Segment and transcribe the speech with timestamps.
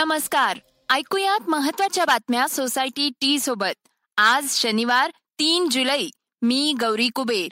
[0.00, 0.58] नमस्कार.
[0.90, 3.88] ऐकूयात महत्त्वाच्या बातम्या सोसायटी टी सोबत.
[4.16, 6.06] आज शनिवार तीन जुलै.
[6.42, 7.48] मी गौरी कुबेर.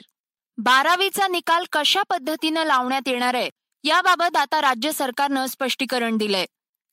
[0.57, 3.49] बारावीचा निकाल कशा पद्धतीनं लावण्यात येणार आहे?
[3.83, 6.45] याबाबत आता राज्य सरकारनं स्पष्टीकरण दिलंय.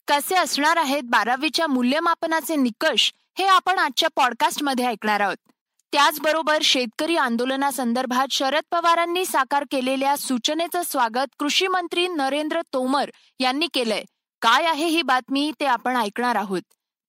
[0.07, 5.51] कसे असणार आहेत बारावीच्या मूल्यमापनाचे निकष हे आपण आजच्या पॉडकास्टमध्ये ऐकणार आहोत.
[5.91, 14.03] त्याचबरोबर शेतकरी आंदोलनासंदर्भात शरद पवारांनी साकार केलेल्या सूचनेचं स्वागत कृषी मंत्री नरेंद्र तोमर यांनी केलंय.
[14.41, 16.61] काय आहे ही बातमी ते आपण ऐकणार आहोत.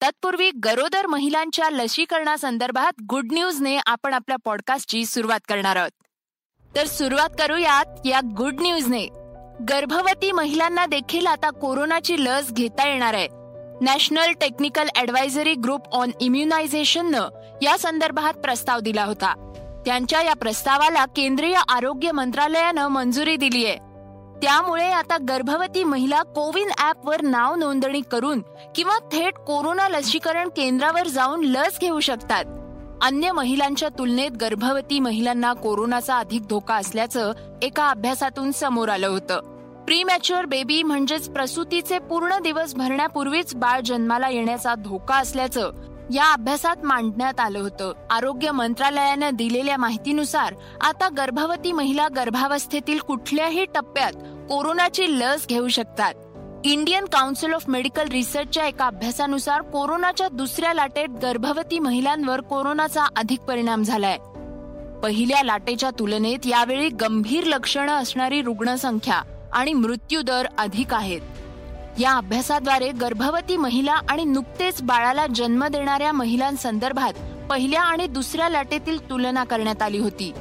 [0.02, 5.91] तत्पूर्वी गरोदर महिलांच्या लसीकरणासंदर्भात गुड न्यूजने आपण आपल्या पॉडकास्टची सुरुवात करणार आहोत.
[6.77, 9.06] तर सुरुवात करूयात या गुड न्यूजने
[9.68, 13.29] गर्भवती महिलांना देखील आता कोरोनाची लस घेता येणार आहे.
[13.80, 17.29] National technical advisory group on इम्युनायझेशननं
[17.62, 19.34] या संदर्भात प्रस्ताव दिला होता.
[19.87, 23.88] त्यांच्या या प्रस्तावाला केंद्रीय आरोग्य मंत्रालयानं मंजुरी दिली आहे
[24.42, 26.68] त्यामुळे आता गर्भवती महिला कोविन
[27.04, 28.43] वर नाव नोंदणी करून
[28.76, 32.45] किंवा थेट कोरोना लसीकरण केंद्रावर जाऊन लस घेऊ शकतात.
[33.02, 39.40] अन्य महिलांच्या तुलनेत गर्भवती महिलांना कोरोनाचा अधिक धोका असल्याचं एका अभ्यासातून समोर आलं होतं.
[39.85, 45.71] प्रीमॅच्युअर बेबी म्हणजेच प्रसूतीचे पूर्ण दिवस भरण्यापूर्वीच बाळ जन्माला येण्याचा धोका असल्याचं
[46.12, 47.93] या अभ्यासात मांडण्यात आलं होतं.
[48.10, 54.12] आरोग्य मंत्रालयानं दिलेल्या माहितीनुसार आता गर्भवती महिला गर्भावस्थेतील कुठल्याही टप्प्यात
[54.49, 56.15] कोरोनाची लस घेऊ शकतात.
[56.65, 63.82] इंडियन काउन्सिल ऑफ मेडिकल रिसर्चच्या एका अभ्यासानुसार कोरोनाच्या दुसऱ्या लाटेत गर्भवती महिलांवर कोरोनाचा अधिक परिणाम
[63.82, 64.19] झालाय.
[65.03, 69.22] पहिल्या लाटेच्या तुलनेत यावेळी गंभीर लक्षणं असणारी रुग्णसंख्या
[69.53, 71.21] आणि मृत्यू दर अधिक आहेत.
[71.99, 77.12] या अभ्यासाद्वारे गर्भवती महिला आणि नुकतेच बाळाला जन्म देणाऱ्या महिलांसंदर्भात
[77.50, 80.33] पहिल्या आणि दुसऱ्या लाटेतील तुलना करण्यात आली होती.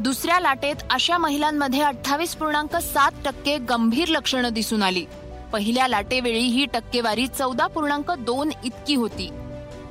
[0.00, 5.04] दुसऱ्या लाटेत अशा महिलांमध्ये अठ्ठावीस पूर्णांक सात टक्के गंभीर लक्षणं दिसून आली.
[5.52, 9.28] पहिल्या लाटेवेळी ही टक्केवारी चौदा पूर्णांक दोन इतकी होती.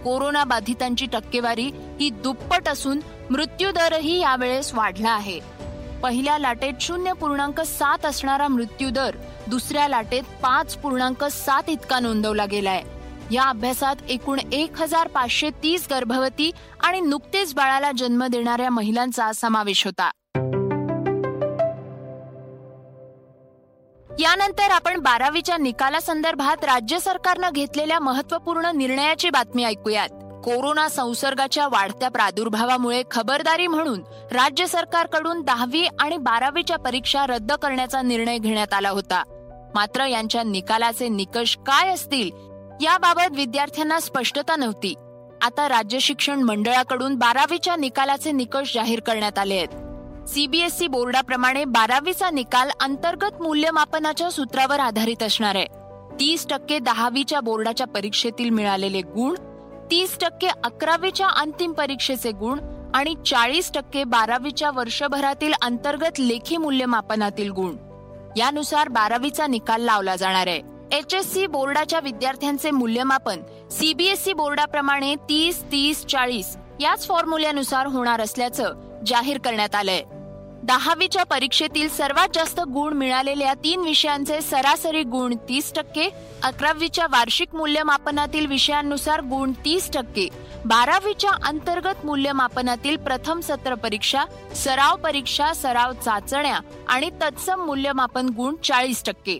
[0.03, 2.99] कोरोना बाधितांची टक्केवारी ही दुप्पट असून
[3.29, 5.39] मृत्यूदरही यावेळेस वाढला आहे.
[6.03, 9.15] पहिल्या लाटेत शून्य पूर्णांक सात असणारा मृत्यूदर
[9.47, 12.83] दुसऱ्या लाटेत पाच पूर्णांक सात इतका नोंदवला गेलाय.
[13.31, 16.51] या अभ्यासात एकूण एक हजार पाचशे तीस गर्भवती
[16.83, 20.11] आणि नुकतेच बाळाला जन्म देणाऱ्या महिलांचा समावेश होता.
[24.19, 30.09] यानंतर आपण बारावीच्या निकालासंदर्भात राज्य सरकारनं घेतलेल्या महत्त्वपूर्ण निर्णयाची बातमी ऐकूयात.
[30.43, 34.01] कोरोना संसर्गाच्या वाढत्या प्रादुर्भावामुळे खबरदारी म्हणून
[34.31, 39.23] राज्य सरकारकडून दहावी आणि बारावीच्या परीक्षा रद्द करण्याचा निर्णय घेण्यात आला होता.
[39.75, 44.93] मात्र यांच्या निकालाचे निकष काय असतील याबाबत विद्यार्थ्यांना स्पष्टता नव्हती.
[45.41, 50.27] आता राज्य शिक्षण मंडळाकडून बारावीच्या निकालाचे निकष जाहीर करण्यात आले आहेत.
[50.27, 55.65] सीबीएसई बोर्डाप्रमाणे बारावीचा निकाल अंतर्गत मूल्यमापनाच्या सूत्रावर आधारित असणार आहे.
[56.19, 59.35] तीस टक्के दहावीच्या बोर्डाच्या परीक्षेतील मिळालेले गुण
[59.91, 62.59] तीस टक्के अकरावीच्या अंतिम परीक्षेचे गुण
[62.95, 67.75] आणि चाळीस टक्के बारावीच्या वर्षभरातील अंतर्गत लेखी मूल्यमापनातील गुण.
[68.37, 70.72] यानुसार बारावीचा निकाल लावला जाणार आहे.
[70.93, 78.73] एच एस सी बोर्डाच्या विद्यार्थ्यांचे मूल्यमापन सीबीएसई बोर्डाप्रमाणे तीस तीस चाळीस याच फॉर्म्युल्यानुसार होणार असल्याचं
[79.07, 80.01] जाहीर करण्यात आलंय.
[80.63, 86.07] दहावीच्या परीक्षेतील सर्वात जास्त गुण मिळालेल्या तीन विषयांचे सरासरी गुण तीस टक्के
[86.43, 90.27] अकरावीच्या वार्षिक मूल्यमापनातील विषयांनुसार गुण तीस टक्के
[90.65, 94.23] बारावीच्या अंतर्गत मूल्यमापनातील प्रथम सत्र परीक्षा
[94.55, 99.39] सराव परीक्षा सराव चाचण्या आणि तत्सम मूल्यमापन गुण चाळीस टक्के.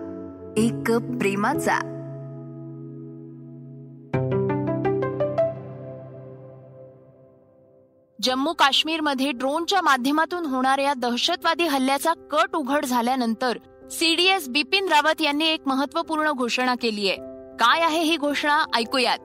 [0.57, 1.79] एक कप प्रेमाचा.
[8.23, 13.57] जम्मू काश्मीरमध्ये ड्रोनच्या माध्यमातून होणाऱ्या दहशतवादी हल्ल्याचा कट उघड झाल्यानंतर
[13.91, 17.17] सीडीएस बिपिन रावत यांनी एक महत्त्वपूर्ण घोषणा केली आहे.
[17.57, 18.65] काय आहे ही घोषणा?
[18.75, 19.17] ऐकूयात.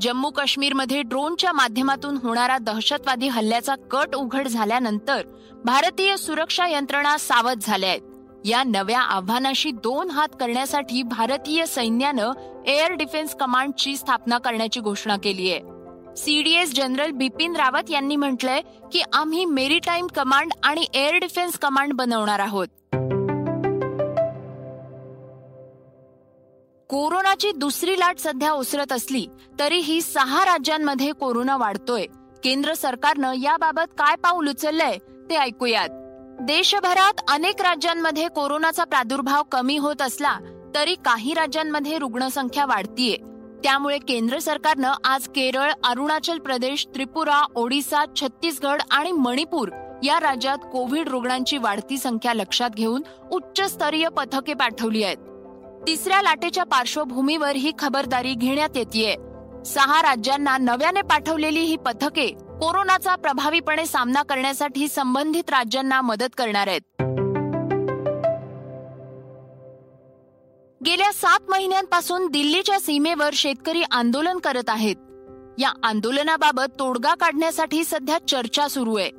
[0.00, 5.22] जम्मू काश्मीरमध्ये ड्रोनच्या माध्यमातून होणारा दहशतवादी हल्ल्याचा कट उघड झाल्यानंतर
[5.64, 8.00] भारतीय सुरक्षा यंत्रणा सावध झाल्या आहेत.
[8.44, 12.32] या नव्या आव्हानाशी दोन हात करण्यासाठी भारतीय सैन्यानं
[12.66, 15.60] एअर डिफेन्स कमांडची स्थापना करण्याची घोषणा केली आहे.
[16.16, 18.60] सीडीएस जनरल बिपिन रावत यांनी म्हटलंय
[18.92, 22.68] की आम्ही मेरीटाईम कमांड आणि एअर डिफेन्स कमांड बनवणार आहोत.
[26.90, 29.26] कोरोनाची दुसरी लाट सध्या ओसरत असली
[29.58, 32.06] तरीही सहा राज्यांमध्ये कोरोना वाढतोय.
[32.44, 34.96] केंद्र सरकारनं याबाबत काय पाऊल उचललंय
[35.30, 35.88] ते ऐकूयात.
[36.40, 40.38] देशभरात अनेक राज्यांमध्ये कोरोनाचा प्रादुर्भाव कमी होत असला
[40.74, 43.16] तरी काही राज्यांमध्ये रुग्णसंख्या वाढतीये.
[43.64, 49.68] त्यामुळे केंद्र सरकारनं आज केरळ अरुणाचल प्रदेश त्रिपुरा ओडिसा छत्तीसगड आणि मणिपूर
[50.02, 53.02] या राज्यात कोविड रुग्णांची वाढती संख्या लक्षात घेऊन
[53.32, 55.16] उच्चस्तरीय पथके पाठवली आहेत.
[55.86, 59.16] तिसऱ्या लाटेच्या पार्श्वभूमीवर ही खबरदारी घेण्यात येते
[59.66, 66.80] सहा राज्यांना नव्याने पाठवलेली ही पथके कोरोनाचा प्रभावीपणे सामना करण्यासाठी संबंधित राज्यांना मदत करणार आहेत.
[70.84, 74.96] गेल्या सात महिन्यांपासून दिल्लीच्या सीमेवर शेतकरी आंदोलन करत आहेत.
[75.58, 79.10] या आंदोलनाबाबत तोडगा काढण्यासाठी सध्या चर्चा सुरू आहे.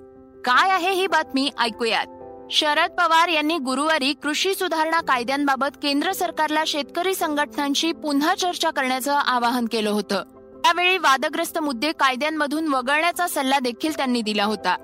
[0.42, 2.06] काय आहे ही बातमी ऐकूयात.
[2.52, 9.66] शरद पवार यांनी गुरुवारी कृषी सुधारणा कायद्यांबाबत केंद्र सरकारला शेतकरी संघटनांशी पुन्हा चर्चा करण्याचं आवाहन
[9.72, 10.24] केलं होतं.
[10.64, 14.76] त्यावेळी वादग्रस्त मुद्दे कायद्यांमधून वगळण्याचा सल्ला देखील त्यांनी दिला होता.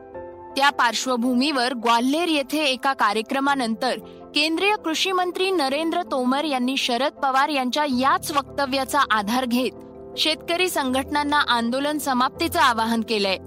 [0.57, 3.97] त्या पार्श्वभूमीवर ग्वाल्हेर येथे एका कार्यक्रमानंतर
[4.35, 11.39] केंद्रीय कृषी मंत्री नरेंद्र तोमर यांनी शरद पवार यांच्या याच वक्तव्याचा आधार घेत शेतकरी संघटनांना
[11.47, 13.37] आंदोलन समाप्तीचं आवाहन केलंय.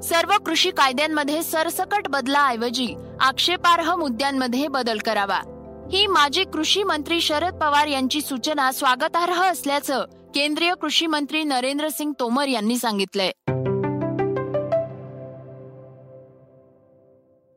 [0.00, 5.40] सर्व कृषी कायद्यांमध्ये सरसकट बदलाऐवजी आक्षेपार्ह मुद्द्यांमध्ये बदल करावा.
[5.92, 10.04] ही माजी कृषी मंत्री शरद पवार यांची सूचना स्वागतार्ह असल्याचं
[10.34, 13.30] केंद्रीय कृषी मंत्री नरेंद्र सिंग तोमर यांनी सांगितलंय.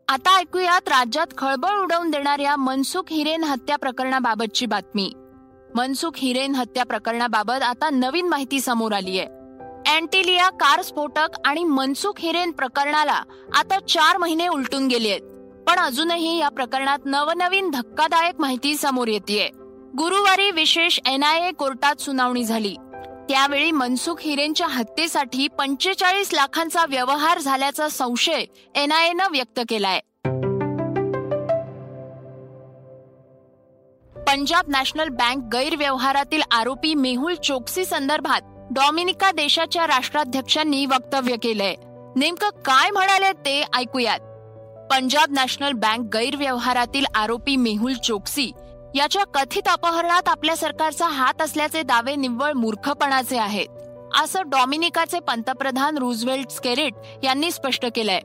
[0.08, 5.12] आता ऐकूयात राज्यात खळबळ उडवून देणाऱ्या मनसुख हिरेन हत्या प्रकरणाबाबतची बातमी.
[5.76, 9.28] मनसुख हिरेन हत्या प्रकरणाबाबत आता नवीन माहिती समोर आली आहे
[9.96, 15.22] अँटिलिया कार स्फोटक आणि मनसुख हिरेन प्रकरणाला आता चार महिने उलटून गेले आहेत
[15.68, 19.50] पण अजूनही या प्रकरणात नवनवीन धक्कादायक माहिती समोर येते
[20.00, 22.76] गुरुवारी विशेष एनआयए कोर्टात सुनावणी झाली.
[23.30, 28.46] त्यावेळी मनसुख हिरेनच्या हत्येसाठी पंचेचाळीस लाखांचा व्यवहार झाल्याचा संशय
[28.76, 30.00] एनआयएनं व्यक्त केलाय.
[34.16, 38.42] पंजाब नॅशनल बँक गैरव्यवहारातील आरोपी मेहुल चोक्सी संदर्भात
[38.72, 41.76] डॉमिनिका देशाच्या राष्ट्राध्यक्षांनी वक्तव्य केलंय.
[42.16, 44.20] नेमकं काय म्हणाले ते ऐकूयात.
[44.92, 48.52] पंजाब नॅशनल बँक गैरव्यवहारातील आरोपी मेहुल चोक्सी
[48.98, 53.68] याच्या कथित अपहरणात आपल्या सरकारचा हात असल्याचे दावे निव्वळ मूर्खपणाचे आहेत.
[54.24, 58.20] असं डॉमिनिकाचे पंतप्रधान रुझवेल्ट स्केरिट यांनी स्पष्ट केलंय.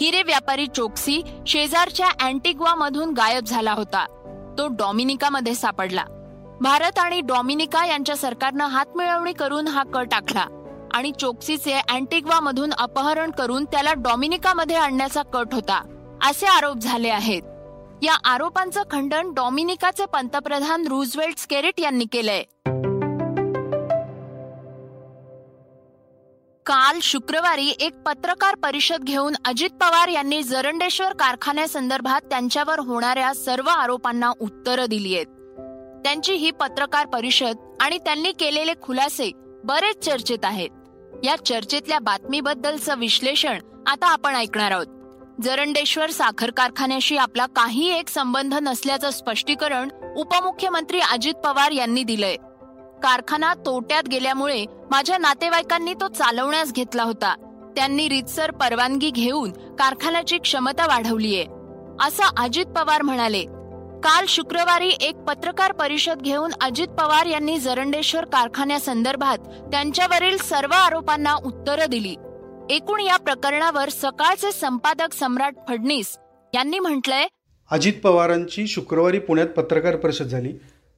[0.00, 4.04] हिरे व्यापारी चोक्सी शेजारच्या अँटिग्वा मधून गायब झाला होता.
[4.58, 6.04] तो डॉमिनिकामध्ये सापडला.
[6.60, 10.46] भारत आणि डॉमिनिका यांच्या सरकारनं हातमिळवणी करून हा कर टाकला
[10.94, 15.82] आणि चोक्सीचे अँटिग्वा मधून अपहरण करून त्याला डॉमिनिकामध्ये आणण्याचा कट होता
[16.24, 17.42] असे आरोप झाले आहेत.
[18.02, 22.42] या आरोपांचं खंडन डॉमिनिकाचे पंतप्रधान रुझवेल्ट स्केरिट यांनी केलंय.
[26.66, 34.32] काल शुक्रवारी एक पत्रकार परिषद घेऊन अजित पवार यांनी जरंडेश्वर कारखान्यासंदर्भात त्यांच्यावर होणाऱ्या सर्व आरोपांना
[34.40, 35.26] उत्तरं दिली आहेत.
[36.04, 39.30] त्यांची ही पत्रकार परिषद आणि त्यांनी केलेले खुलासे
[39.64, 40.70] बरेच चर्चेत आहेत.
[41.24, 44.86] या चर्चेतल्या बातमीबद्दलचं विश्लेषण आता आपण ऐकणार आहोत.
[45.42, 52.36] जरंडेश्वर साखर कारखान्याशी आपला काही एक संबंध नसल्याचं स्पष्टीकरण उपमुख्यमंत्री अजित पवार यांनी दिलंय.
[53.02, 57.34] कारखाना तोट्यात गेल्यामुळे माझ्या नातेवाईकांनी तो चालवण्यास घेतला होता.
[57.76, 61.46] त्यांनी रितसर परवानगी घेऊन कारखान्याची क्षमता वाढवलीये.
[62.00, 63.42] असं अजित पवार म्हणाले.
[64.04, 71.86] काल शुक्रवारी एक पत्रकार परिषद घेऊन अजित पवार यांनी जरंडेश्वर कारखान्यासंदर्भात त्यांच्यावरील सर्व आरोपांना उत्तरं
[71.90, 72.14] दिली.
[72.70, 76.18] एकूण या प्रकरणावर सकाळचे संपादक सम्राट फडणीस
[76.54, 77.26] यांनी म्हटलंय
[77.70, 80.52] अजित पवारांची शुक्रवारी पुण्यात पत्रकार परिषद झाली.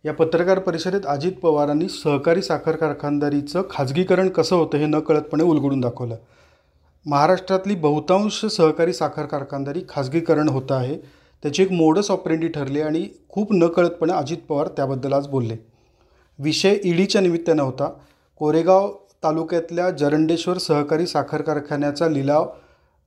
[0.05, 5.81] या पत्रकार परिषदेत अजित पवारांनी सहकारी साखर कारखानदारीचं खाजगीकरण कसं होतं हे न कळतपणे उलगडून
[5.81, 6.17] दाखवलं.
[7.07, 10.97] महाराष्ट्रातली बहुतांश सहकारी साखर कारखानदारी खाजगीकरण होतं आहे.
[11.43, 15.57] त्याची एक मोडस ऑपरेंडी ठरली आणि खूप नकळतपणे अजित पवार त्याबद्दल आज बोलले.
[16.39, 17.91] विषय ईडीच्या निमित्तानं होता.
[18.37, 18.95] कोरेगाव
[19.25, 22.47] तालुक्यातल्या जरंडेश्वर सहकारी साखर कारखान्याचा लिलाव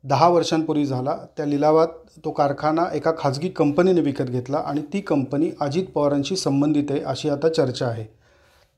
[0.03, 1.17] दहा वर्षांपूर्वी झाला.
[1.37, 1.87] त्या लिलावात
[2.25, 7.29] तो कारखाना एका खाजगी कंपनीने विकत घेतला आणि ती कंपनी अजित पवारांशी संबंधित आहे अशी
[7.29, 8.05] आता चर्चा आहे.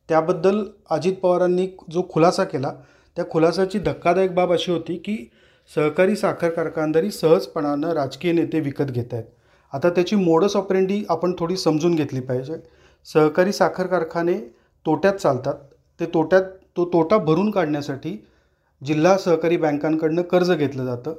[0.10, 2.74] त्याबद्दल अजित पवारांनी जो खुलासा केला
[3.16, 5.32] त्या खुलासाची धक्कादायक बाब अशी होती की
[5.76, 9.24] सहकारी साखर कारखानदारी सहजपणानं राजकीय नेते विकत घेत आहेत.
[9.74, 12.56] आता त्याची मोडस ऑपरेंडी आपण थोडी समजून घेतली पाहिजे.
[13.14, 14.34] सहकारी साखर कारखाने
[14.86, 15.54] तोट्यात चालतात.
[16.00, 16.44] ते तोट्यात
[16.78, 18.18] तो तोटा भरून काढण्यासाठी
[18.82, 21.14] जिल्हा सहकारी बँकांकडनं कर्ज घेतलं जातं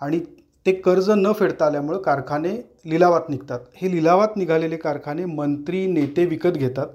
[0.00, 0.20] आणि
[0.66, 2.50] ते कर्ज न फेडता आल्यामुळं कारखाने
[2.86, 3.60] लिलावात निघतात.
[3.76, 6.86] हे लिलावात निघालेले कारखाने मंत्री नेते विकत घेतात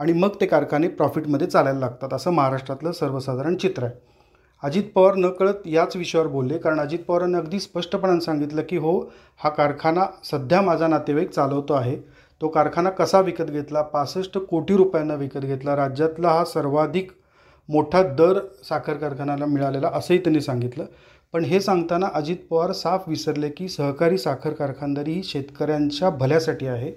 [0.00, 2.14] आणि मग ते कारखाने प्रॉफिटमध्ये चालायला लागतात.
[2.14, 3.94] असं महाराष्ट्रातलं सर्वसाधारण चित्र आहे.
[4.62, 6.58] अजित पवार न कळत याच विषयावर बोलले.
[6.58, 8.98] कारण अजित पवारांनी अगदी स्पष्टपणानं सांगितलं की हो
[9.36, 11.96] हा कारखाना सध्या माझा नातेवाईक चालवतो आहे.
[12.40, 13.82] तो कारखाना कसा विकत घेतला?
[13.82, 15.76] पासष्ट कोटी रुपयांना विकत घेतला.
[15.76, 17.12] राज्यातला हा सर्वाधिक
[17.68, 20.84] मोठा दर साखर कारखान्याला मिळालेला असंही त्यांनी सांगितलं.
[21.34, 26.92] पण हे सांगताना अजित पवार साफ विसरले की सहकारी साखर कारखानदारी ही शेतकऱ्यांच्या भल्यासाठी आहे.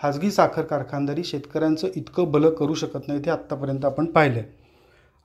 [0.00, 4.46] खाजगी साखर कारखानदारी शेतकऱ्यांचं इतकं भलं करू शकत नाही ते आत्तापर्यंत आपण पाहिलं आहे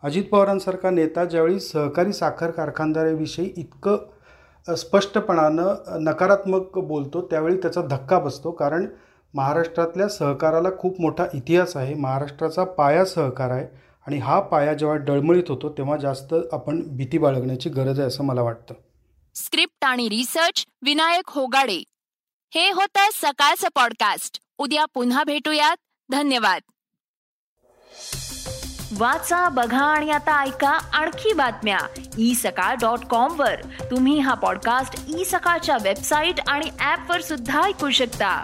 [0.04, 8.52] अजित पवारांसारखा नेता ज्यावेळी सहकारी साखर कारखानदारीविषयी इतकं स्पष्टपणानं नकारात्मक बोलतो त्यावेळी त्याचा धक्का बसतो.
[8.52, 8.86] कारण
[9.34, 11.94] महाराष्ट्रातल्या सहकाराला खूप मोठा इतिहास आहे.
[11.94, 13.68] महाराष्ट्राचा पाया सहकार आहे.
[14.08, 18.42] आणि हा पाया जेव्हा डळमळीत होतो तेव्हा जास्त आपण भीती बाळगण्याची गरज आहे असं मला
[18.42, 18.74] वाटतं.
[19.36, 21.84] स्क्रिप्ट आणि रिसर्च विनायक होगाडे.
[22.54, 24.40] हे होतं सकाळचं पॉडकास्ट.
[24.58, 25.78] उद्या पुन्हा भेटूयात.
[26.12, 26.62] धन्यवाद.
[28.98, 31.78] वाचा बघा आणि आता ऐका आणखी बातम्या.
[32.18, 33.56] ई सकाळ डॉट कॉम वर.
[33.92, 38.44] तुम्ही हा पॉडकास्ट ई सकाळच्या वेबसाईट आणि ऍप वर सुद्धा ऐकू शकता.